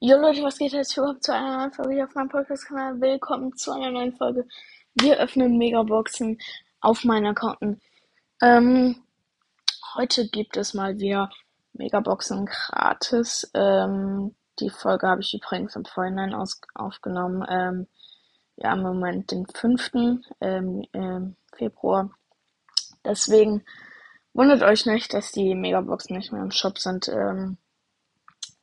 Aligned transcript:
Jo 0.00 0.16
Leute, 0.18 0.42
was 0.42 0.58
geht 0.58 0.72
jetzt 0.72 0.96
überhaupt 0.96 1.22
zu 1.22 1.32
einer 1.32 1.56
neuen 1.58 1.72
Folge 1.72 1.94
hier 1.94 2.04
auf 2.04 2.14
meinem 2.14 2.28
Podcast-Kanal? 2.28 3.00
Willkommen 3.00 3.56
zu 3.56 3.72
einer 3.72 3.92
neuen 3.92 4.12
Folge. 4.12 4.46
Wir 4.94 5.18
öffnen 5.18 5.56
Megaboxen 5.56 6.38
auf 6.80 7.04
meinen 7.04 7.26
Accounten. 7.26 7.80
Ähm, 8.42 9.04
heute 9.94 10.28
gibt 10.28 10.56
es 10.56 10.74
mal 10.74 10.98
wieder 10.98 11.30
Megaboxen 11.74 12.46
gratis. 12.46 13.48
Ähm, 13.54 14.34
die 14.58 14.68
Folge 14.68 15.06
habe 15.06 15.20
ich 15.20 15.32
übrigens 15.32 15.76
im 15.76 15.84
Vorhinein 15.84 16.34
aus 16.34 16.60
aufgenommen. 16.74 17.46
Ähm, 17.48 17.86
wir 18.56 18.72
im 18.72 18.82
Moment 18.82 19.30
den 19.30 19.46
5. 19.46 19.92
Ähm, 20.40 20.84
ähm, 20.92 21.36
Februar. 21.54 22.10
Deswegen 23.04 23.64
wundert 24.32 24.62
euch 24.62 24.86
nicht, 24.86 25.14
dass 25.14 25.30
die 25.30 25.54
Megaboxen 25.54 26.16
nicht 26.16 26.32
mehr 26.32 26.42
im 26.42 26.50
Shop 26.50 26.78
sind. 26.78 27.08
Ähm, 27.08 27.58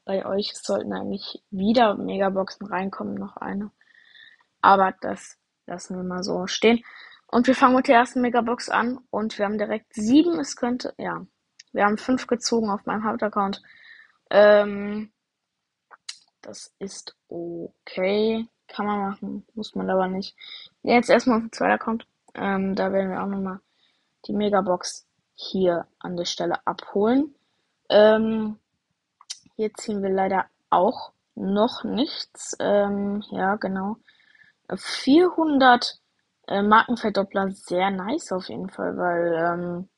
bei 0.05 0.25
euch 0.25 0.53
sollten 0.55 0.93
eigentlich 0.93 1.43
wieder 1.51 1.95
Megaboxen 1.95 2.67
reinkommen, 2.67 3.15
noch 3.15 3.37
eine. 3.37 3.71
Aber 4.61 4.93
das 5.01 5.37
lassen 5.65 5.95
wir 5.95 6.03
mal 6.03 6.23
so 6.23 6.47
stehen. 6.47 6.83
Und 7.27 7.47
wir 7.47 7.55
fangen 7.55 7.75
mit 7.75 7.87
der 7.87 7.95
ersten 7.95 8.21
Megabox 8.21 8.69
an 8.69 8.99
und 9.09 9.37
wir 9.37 9.45
haben 9.45 9.57
direkt 9.57 9.93
sieben. 9.93 10.39
Es 10.39 10.55
könnte, 10.55 10.93
ja, 10.97 11.25
wir 11.71 11.85
haben 11.85 11.97
fünf 11.97 12.27
gezogen 12.27 12.69
auf 12.69 12.85
meinem 12.85 13.05
Hauptaccount. 13.05 13.61
Ähm, 14.29 15.11
das 16.41 16.73
ist 16.79 17.15
okay. 17.29 18.47
Kann 18.67 18.85
man 18.85 18.99
machen, 18.99 19.45
muss 19.53 19.75
man 19.75 19.89
aber 19.89 20.07
nicht. 20.07 20.35
Jetzt 20.83 21.09
erstmal 21.09 21.37
auf 21.37 21.43
den 21.43 21.51
zweiten 21.51 21.73
Account. 21.73 22.07
Ähm, 22.35 22.75
da 22.75 22.91
werden 22.91 23.11
wir 23.11 23.21
auch 23.21 23.27
nochmal 23.27 23.59
die 24.25 24.33
Megabox 24.33 25.05
hier 25.35 25.87
an 25.99 26.15
der 26.15 26.25
Stelle 26.25 26.55
abholen. 26.65 27.35
Ähm, 27.89 28.57
hier 29.55 29.73
ziehen 29.73 30.01
wir 30.01 30.09
leider 30.09 30.45
auch 30.69 31.11
noch 31.35 31.83
nichts. 31.83 32.55
Ähm, 32.59 33.23
ja, 33.31 33.55
genau. 33.55 33.97
400 34.73 35.99
äh, 36.47 36.61
Markenverdoppler, 36.61 37.51
sehr 37.51 37.91
nice 37.91 38.31
auf 38.31 38.47
jeden 38.49 38.69
Fall, 38.69 38.97
weil 38.97 39.33
ähm, 39.33 39.89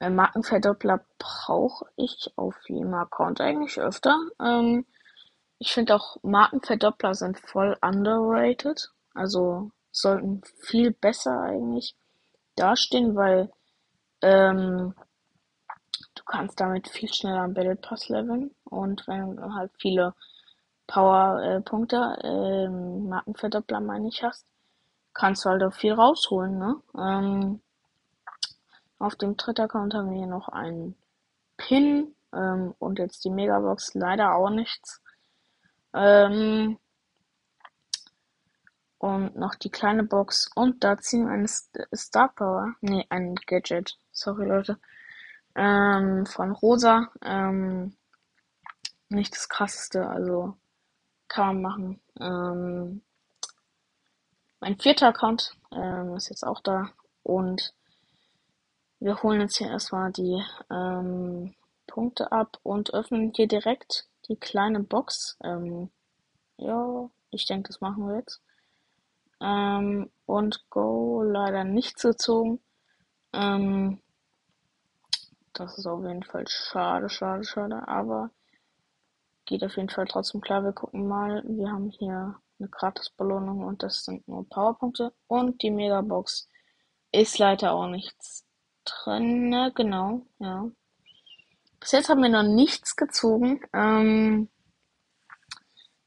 äh, 0.00 0.10
Markenverdoppler 0.10 1.04
brauche 1.18 1.86
ich 1.96 2.32
auf 2.36 2.56
jedem 2.68 2.94
Account 2.94 3.40
eigentlich 3.40 3.78
öfter. 3.78 4.16
Ähm, 4.40 4.86
ich 5.58 5.72
finde 5.72 5.96
auch 5.96 6.16
Markenverdoppler 6.22 7.14
sind 7.14 7.38
voll 7.40 7.76
underrated. 7.82 8.90
Also 9.14 9.70
sollten 9.90 10.42
viel 10.60 10.92
besser 10.92 11.40
eigentlich 11.40 11.96
dastehen, 12.54 13.16
weil 13.16 13.50
ähm, 14.22 14.94
kannst 16.28 16.60
damit 16.60 16.88
viel 16.88 17.12
schneller 17.12 17.40
am 17.40 17.54
Battle 17.54 17.76
Pass 17.76 18.08
leveln 18.08 18.54
und 18.64 19.06
wenn 19.08 19.36
du 19.36 19.54
halt 19.54 19.72
viele 19.78 20.14
Power-Punkte, 20.86 22.18
äh, 22.22 22.64
ähm, 22.64 23.08
Markenverdoppler 23.08 23.80
meine 23.80 24.08
ich 24.08 24.22
hast, 24.22 24.46
kannst 25.12 25.44
du 25.44 25.50
halt 25.50 25.62
auch 25.62 25.74
viel 25.74 25.92
rausholen, 25.92 26.58
ne? 26.58 26.76
Ähm, 26.96 27.60
auf 28.98 29.16
dem 29.16 29.36
dritten 29.36 29.62
Account 29.62 29.94
haben 29.94 30.10
wir 30.10 30.18
hier 30.18 30.26
noch 30.26 30.48
einen 30.48 30.96
Pin 31.56 32.14
ähm, 32.32 32.74
und 32.78 32.98
jetzt 32.98 33.24
die 33.24 33.30
Megabox 33.30 33.94
leider 33.94 34.34
auch 34.34 34.50
nichts. 34.50 35.02
Ähm, 35.94 36.78
und 38.98 39.36
noch 39.36 39.54
die 39.54 39.70
kleine 39.70 40.02
Box 40.04 40.50
und 40.54 40.82
da 40.82 40.98
ziehen 40.98 41.26
wir 41.26 41.32
eine 41.32 41.48
Star 41.48 42.28
Power. 42.34 42.74
Nee, 42.80 43.06
ein 43.10 43.36
Gadget. 43.46 43.96
Sorry 44.10 44.46
Leute. 44.46 44.78
Ähm, 45.54 46.26
von 46.26 46.52
Rosa. 46.52 47.08
Ähm, 47.22 47.96
nicht 49.08 49.34
das 49.34 49.48
krasseste, 49.48 50.08
also 50.08 50.54
kann 51.28 51.60
man 51.60 51.62
machen. 51.62 52.00
Ähm, 52.20 53.02
mein 54.60 54.78
vierter 54.78 55.08
Account 55.08 55.52
ähm, 55.72 56.14
ist 56.16 56.30
jetzt 56.30 56.44
auch 56.44 56.60
da 56.60 56.90
und 57.22 57.74
wir 59.00 59.22
holen 59.22 59.40
jetzt 59.40 59.58
hier 59.58 59.68
erstmal 59.68 60.10
die 60.10 60.42
ähm, 60.70 61.54
Punkte 61.86 62.32
ab 62.32 62.58
und 62.62 62.92
öffnen 62.92 63.32
hier 63.34 63.46
direkt 63.46 64.08
die 64.28 64.36
kleine 64.36 64.80
Box. 64.80 65.36
Ähm, 65.42 65.90
ja, 66.56 67.08
ich 67.30 67.46
denke, 67.46 67.68
das 67.68 67.80
machen 67.80 68.08
wir 68.08 68.16
jetzt. 68.16 68.42
Ähm, 69.40 70.10
und 70.26 70.68
Go 70.70 71.22
leider 71.22 71.62
nicht 71.62 72.00
gezogen. 72.00 72.60
Ähm, 73.32 74.00
das 75.58 75.78
ist 75.78 75.86
auf 75.86 76.02
jeden 76.04 76.22
Fall 76.22 76.46
schade, 76.48 77.08
schade, 77.08 77.44
schade, 77.44 77.86
aber 77.88 78.30
geht 79.44 79.64
auf 79.64 79.76
jeden 79.76 79.88
Fall 79.88 80.06
trotzdem 80.06 80.40
klar. 80.40 80.62
Wir 80.62 80.72
gucken 80.72 81.08
mal. 81.08 81.42
Wir 81.46 81.70
haben 81.70 81.90
hier 81.90 82.36
eine 82.58 82.68
Gratis-Belohnung 82.68 83.64
und 83.64 83.82
das 83.82 84.04
sind 84.04 84.26
nur 84.28 84.48
Powerpunkte. 84.48 85.12
Und 85.26 85.62
die 85.62 85.70
Megabox 85.70 86.48
ist 87.12 87.38
leider 87.38 87.72
auch 87.72 87.88
nichts 87.88 88.44
drin. 88.84 89.48
Ne? 89.48 89.72
Genau, 89.74 90.26
ja. 90.38 90.68
Bis 91.80 91.92
jetzt 91.92 92.08
haben 92.08 92.22
wir 92.22 92.28
noch 92.28 92.42
nichts 92.42 92.96
gezogen. 92.96 93.60
Ähm, 93.72 94.48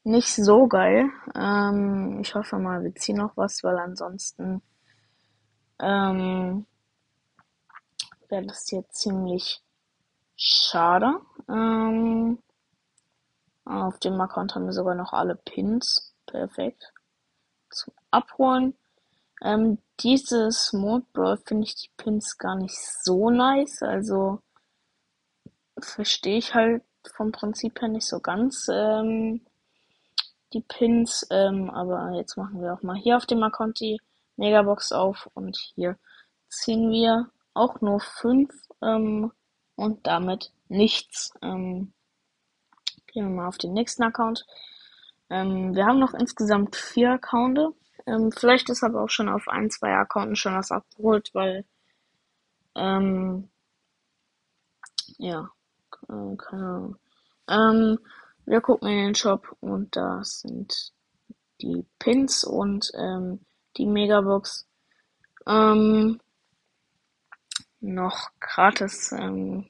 nicht 0.03 0.33
so 0.33 0.67
geil. 0.67 1.09
Ähm, 1.35 2.19
ich 2.21 2.35
hoffe 2.35 2.57
mal, 2.57 2.83
wir 2.83 2.93
ziehen 2.95 3.17
noch 3.17 3.37
was, 3.37 3.63
weil 3.63 3.77
ansonsten 3.79 4.61
ähm, 5.79 6.65
wäre 8.31 8.45
das 8.45 8.67
hier 8.69 8.87
ziemlich 8.89 9.61
schade. 10.35 11.19
Ähm, 11.47 12.39
auf 13.65 13.99
dem 13.99 14.19
Account 14.19 14.55
haben 14.55 14.65
wir 14.65 14.73
sogar 14.73 14.95
noch 14.95 15.13
alle 15.13 15.35
Pins. 15.35 16.15
Perfekt. 16.25 16.91
Zum 17.69 17.93
Abholen. 18.09 18.75
Ähm, 19.41 19.79
dieses 19.99 20.73
Mode 20.73 21.05
Brawl 21.13 21.37
finde 21.45 21.65
ich 21.65 21.75
die 21.75 21.89
Pins 21.97 22.37
gar 22.37 22.55
nicht 22.55 22.77
so 23.03 23.29
nice. 23.29 23.81
Also 23.81 24.39
verstehe 25.79 26.37
ich 26.37 26.53
halt 26.53 26.83
vom 27.15 27.31
Prinzip 27.31 27.81
her 27.81 27.87
nicht 27.87 28.07
so 28.07 28.19
ganz 28.19 28.67
ähm, 28.71 29.41
die 30.53 30.61
Pins. 30.61 31.27
Ähm, 31.31 31.69
aber 31.69 32.11
jetzt 32.11 32.37
machen 32.37 32.61
wir 32.61 32.73
auch 32.73 32.81
mal 32.81 32.95
hier 32.95 33.17
auf 33.17 33.25
dem 33.25 33.43
Account 33.43 33.79
die 33.79 33.99
Megabox 34.37 34.91
auf 34.91 35.29
und 35.33 35.57
hier 35.75 35.97
ziehen 36.49 36.91
wir 36.91 37.29
auch 37.53 37.81
nur 37.81 37.99
fünf 37.99 38.53
ähm, 38.81 39.31
und 39.75 40.07
damit 40.07 40.51
nichts. 40.69 41.33
Ähm, 41.41 41.93
gehen 43.07 43.27
wir 43.27 43.35
mal 43.35 43.47
auf 43.47 43.57
den 43.57 43.73
nächsten 43.73 44.03
Account. 44.03 44.45
Ähm, 45.29 45.75
wir 45.75 45.85
haben 45.85 45.99
noch 45.99 46.13
insgesamt 46.13 46.75
vier 46.75 47.11
Accounte. 47.11 47.73
Ähm, 48.05 48.31
vielleicht 48.31 48.69
ist 48.69 48.83
aber 48.83 49.03
auch 49.03 49.09
schon 49.09 49.29
auf 49.29 49.47
ein, 49.47 49.69
zwei 49.69 49.93
Accounten 49.93 50.35
schon 50.35 50.55
was 50.55 50.71
abgeholt, 50.71 51.29
weil 51.33 51.65
ähm, 52.75 53.49
ja, 55.17 55.49
äh, 56.09 56.35
keine 56.37 56.65
Ahnung. 56.65 56.95
Ähm, 57.49 57.99
wir 58.45 58.61
gucken 58.61 58.87
in 58.89 59.05
den 59.05 59.15
Shop 59.15 59.55
und 59.59 59.95
da 59.95 60.23
sind 60.23 60.93
die 61.61 61.85
Pins 61.99 62.43
und 62.43 62.91
ähm, 62.95 63.45
die 63.77 63.85
Megabox. 63.85 64.67
Ähm, 65.45 66.19
noch 67.81 68.29
gratis 68.39 69.11
ähm, 69.11 69.69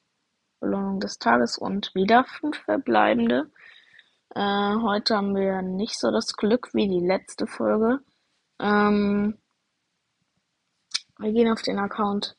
Belohnung 0.59 0.99
des 0.99 1.17
Tages 1.17 1.57
und 1.57 1.94
wieder 1.95 2.25
fünf 2.25 2.57
verbleibende. 2.59 3.49
Äh, 4.35 4.75
heute 4.81 5.17
haben 5.17 5.35
wir 5.35 5.61
nicht 5.61 5.97
so 5.99 6.11
das 6.11 6.33
Glück 6.35 6.73
wie 6.73 6.88
die 6.88 7.05
letzte 7.05 7.47
Folge. 7.47 8.00
Ähm, 8.59 9.38
wir 11.17 11.31
gehen 11.31 11.51
auf 11.51 11.61
den 11.61 11.79
Account, 11.79 12.38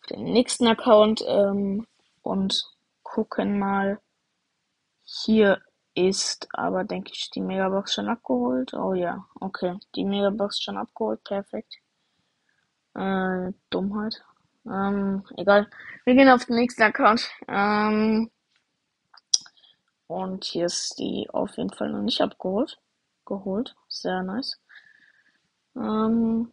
auf 0.00 0.06
den 0.06 0.24
nächsten 0.24 0.66
Account 0.66 1.24
ähm, 1.26 1.86
und 2.22 2.64
gucken 3.02 3.58
mal. 3.58 4.00
Hier 5.02 5.60
ist 5.94 6.48
aber, 6.52 6.84
denke 6.84 7.12
ich, 7.12 7.30
die 7.30 7.40
Megabox 7.40 7.94
schon 7.94 8.08
abgeholt. 8.08 8.74
Oh 8.74 8.94
ja, 8.94 9.26
okay. 9.40 9.76
Die 9.94 10.04
Megabox 10.04 10.62
schon 10.62 10.76
abgeholt. 10.76 11.22
Perfekt. 11.24 11.76
Äh, 12.94 13.52
Dummheit. 13.70 14.24
Ähm, 14.66 15.24
egal. 15.36 15.68
Wir 16.04 16.14
gehen 16.14 16.28
auf 16.28 16.46
den 16.46 16.56
nächsten 16.56 16.82
Account. 16.82 17.28
Ähm, 17.48 18.30
und 20.06 20.44
hier 20.44 20.66
ist 20.66 20.98
die 20.98 21.28
auf 21.30 21.56
jeden 21.56 21.72
Fall 21.72 21.90
noch 21.90 22.02
nicht 22.02 22.20
abgeholt. 22.20 22.78
Geholt. 23.26 23.74
Sehr 23.88 24.22
nice. 24.22 24.60
Ähm, 25.76 26.52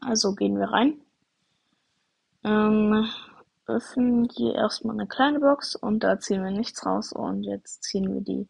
also 0.00 0.34
gehen 0.34 0.58
wir 0.58 0.68
rein. 0.68 1.00
Ähm, 2.44 3.08
öffnen 3.66 4.28
hier 4.34 4.54
erstmal 4.54 4.96
eine 4.96 5.06
kleine 5.06 5.40
Box 5.40 5.76
und 5.76 6.00
da 6.00 6.18
ziehen 6.18 6.42
wir 6.42 6.50
nichts 6.50 6.84
raus. 6.84 7.12
Und 7.12 7.44
jetzt 7.44 7.84
ziehen 7.84 8.12
wir 8.12 8.20
die. 8.20 8.48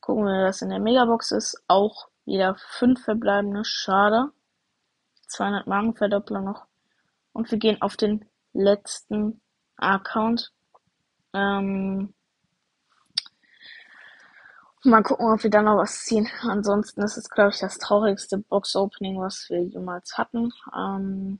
Gucken 0.00 0.24
wir, 0.24 0.46
was 0.46 0.62
in 0.62 0.70
der 0.70 0.80
Megabox 0.80 1.30
ist. 1.30 1.62
Auch 1.68 2.08
wieder 2.24 2.56
fünf 2.56 3.04
verbleibende. 3.04 3.64
Schade. 3.64 4.30
200 5.28 5.66
Magenverdoppler 5.66 6.40
noch. 6.40 6.66
Und 7.32 7.50
wir 7.50 7.58
gehen 7.58 7.80
auf 7.82 7.96
den 7.96 8.24
letzten 8.52 9.40
Account. 9.76 10.52
Ähm, 11.34 12.14
Mal 14.84 15.04
gucken, 15.04 15.32
ob 15.32 15.44
wir 15.44 15.50
da 15.50 15.62
noch 15.62 15.76
was 15.76 16.02
ziehen. 16.02 16.28
Ansonsten 16.40 17.02
ist 17.02 17.16
es, 17.16 17.30
glaube 17.30 17.50
ich, 17.50 17.60
das 17.60 17.78
traurigste 17.78 18.38
Box-Opening, 18.38 19.20
was 19.20 19.48
wir 19.48 19.62
jemals 19.62 20.18
hatten. 20.18 20.52
Ähm, 20.76 21.38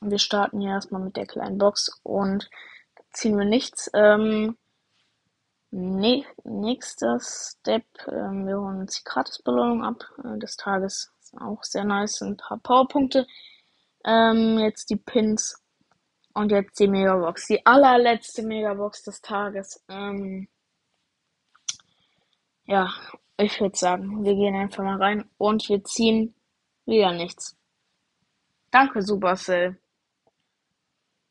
wir 0.00 0.18
starten 0.18 0.60
hier 0.60 0.70
erstmal 0.70 1.02
mit 1.02 1.16
der 1.16 1.26
kleinen 1.26 1.58
Box 1.58 2.00
und 2.02 2.48
ziehen 3.12 3.36
wir 3.38 3.44
nichts. 3.44 3.90
Ähm, 3.92 4.56
ne 5.70 6.24
nächster 6.44 7.18
Step, 7.20 7.84
ähm, 8.08 8.46
wir 8.46 8.58
holen 8.58 8.80
uns 8.80 8.96
die 8.96 9.04
Gratis-Belohnung 9.04 9.84
ab 9.84 10.02
äh, 10.24 10.38
des 10.38 10.56
Tages. 10.56 11.12
Ist 11.20 11.34
auch 11.38 11.62
sehr 11.62 11.84
nice. 11.84 12.22
Ein 12.22 12.38
paar 12.38 12.56
Powerpunkte. 12.56 13.26
Ähm, 14.06 14.58
jetzt 14.58 14.88
die 14.88 14.96
Pins. 14.96 15.62
Und 16.32 16.52
jetzt 16.52 16.78
die 16.78 16.88
Megabox. 16.88 17.46
Die 17.46 17.64
allerletzte 17.66 18.42
Megabox 18.42 19.02
des 19.02 19.20
Tages. 19.20 19.82
Ähm, 19.88 20.48
ja, 22.66 22.92
ich 23.38 23.60
würde 23.60 23.76
sagen, 23.76 24.24
wir 24.24 24.34
gehen 24.34 24.54
einfach 24.54 24.84
mal 24.84 24.96
rein 25.02 25.28
und 25.38 25.68
wir 25.68 25.82
ziehen 25.84 26.34
wieder 26.84 27.12
nichts. 27.12 27.56
Danke, 28.70 29.02
Supercell. 29.02 29.78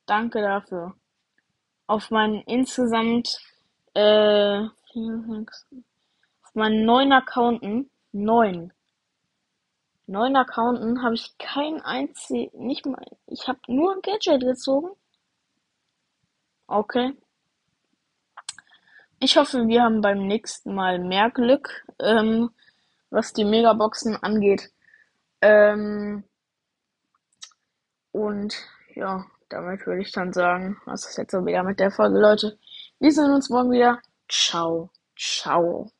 Danke 0.05 0.41
dafür. 0.41 0.95
Auf 1.87 2.09
meinen 2.09 2.41
insgesamt, 2.47 3.37
äh, 3.93 4.59
auf 4.61 6.55
meinen 6.55 6.85
neun 6.85 7.11
Accounten, 7.11 7.89
neun, 8.11 8.71
neun 10.07 10.35
Accounten 10.35 11.03
habe 11.03 11.15
ich 11.15 11.37
kein 11.37 11.81
einzig, 11.81 12.53
nicht 12.53 12.85
mal, 12.85 13.05
ich 13.27 13.47
habe 13.47 13.59
nur 13.67 13.93
ein 13.93 14.01
Gadget 14.01 14.41
gezogen. 14.41 14.89
Okay. 16.67 17.13
Ich 19.19 19.37
hoffe, 19.37 19.67
wir 19.67 19.83
haben 19.83 20.01
beim 20.01 20.27
nächsten 20.27 20.75
Mal 20.75 20.99
mehr 20.99 21.31
Glück, 21.31 21.85
ähm, 21.99 22.51
was 23.09 23.33
die 23.33 23.45
Megaboxen 23.45 24.15
angeht. 24.21 24.71
Ähm, 25.41 26.23
und 28.11 28.55
ja, 28.93 29.25
damit 29.49 29.85
würde 29.85 30.01
ich 30.01 30.11
dann 30.11 30.33
sagen, 30.33 30.77
was 30.85 31.05
ist 31.05 31.17
jetzt 31.17 31.31
so 31.31 31.45
wieder 31.45 31.63
mit 31.63 31.79
der 31.79 31.91
Folge, 31.91 32.19
Leute. 32.19 32.57
Wir 32.99 33.11
sehen 33.11 33.31
uns 33.31 33.49
morgen 33.49 33.71
wieder. 33.71 33.99
Ciao, 34.27 34.89
ciao. 35.17 35.94